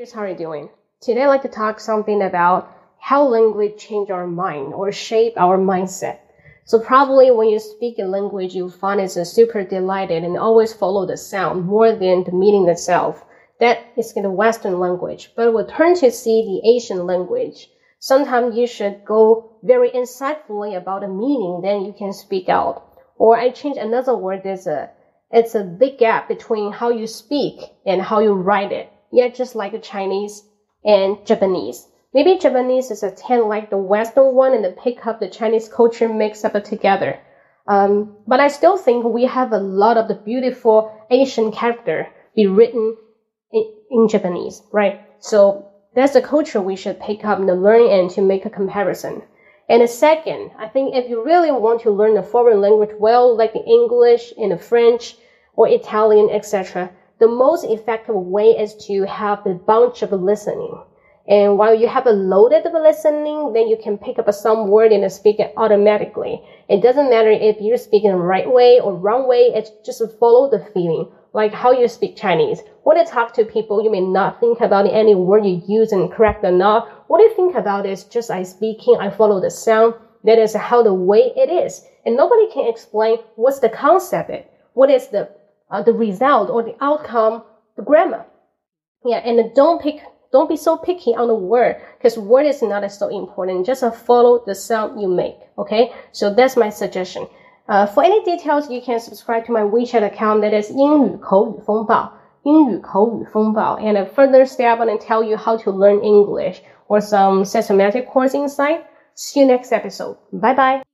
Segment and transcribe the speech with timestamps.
[0.00, 0.70] Here's how you're doing.
[1.02, 5.58] Today I'd like to talk something about how language change our mind or shape our
[5.58, 6.20] mindset.
[6.64, 10.72] So probably when you speak a language, you find it's a super delighted and always
[10.72, 13.22] follow the sound more than the meaning itself.
[13.58, 15.32] That is in the Western language.
[15.36, 17.68] But we turn to see the Asian language.
[17.98, 23.02] Sometimes you should go very insightfully about the meaning, then you can speak out.
[23.18, 24.44] Or I change another word.
[24.44, 24.92] There's a,
[25.30, 29.54] it's a big gap between how you speak and how you write it yeah, just
[29.54, 30.44] like the Chinese
[30.84, 31.86] and Japanese.
[32.12, 35.68] Maybe Japanese is a ten like the Western one and the pick up the Chinese
[35.68, 37.20] culture mix up together.
[37.68, 42.46] Um, but I still think we have a lot of the beautiful Asian character be
[42.46, 42.96] written
[43.52, 45.00] in, in Japanese, right?
[45.20, 49.22] So that's the culture we should pick up and learn and to make a comparison.
[49.68, 53.36] And the second, I think if you really want to learn a foreign language well,
[53.36, 55.16] like the English and the French
[55.54, 60.82] or Italian, etc., the most effective way is to have a bunch of listening.
[61.28, 64.90] And while you have a loaded of listening, then you can pick up some word
[64.90, 66.42] and speak it automatically.
[66.68, 69.52] It doesn't matter if you're speaking the right way or wrong way.
[69.54, 72.62] It's just follow the feeling, like how you speak Chinese.
[72.84, 76.10] When you talk to people, you may not think about any word you use and
[76.10, 77.04] correct or not.
[77.08, 79.94] What you think about is just I speaking, I follow the sound.
[80.24, 81.84] That is how the way it is.
[82.06, 84.32] And nobody can explain what's the concept.
[84.72, 85.28] What is the
[85.69, 87.43] uh, the result or the outcome,
[87.75, 88.25] the grammar.
[89.03, 92.89] Yeah, and don't pick, don't be so picky on the word because word is not
[92.91, 93.65] so important.
[93.65, 95.35] Just uh, follow the sound you make.
[95.57, 97.27] Okay, so that's my suggestion.
[97.67, 102.11] Uh, for any details, you can subscribe to my WeChat account that is 英语口语风暴。
[102.43, 108.35] 英语口语风暴 and a further step and tell you how to learn English or some systematic course
[108.35, 108.81] insight.
[109.15, 110.17] See you next episode.
[110.31, 110.88] Bye bye.